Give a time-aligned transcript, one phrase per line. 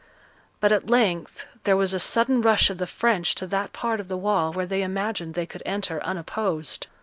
[0.59, 4.07] But at length there was a sudden rush of the French to that part of
[4.07, 6.87] the wall where they imagined they could enter unopposed.